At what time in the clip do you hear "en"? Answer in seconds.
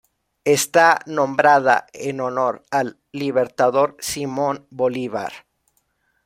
1.93-2.21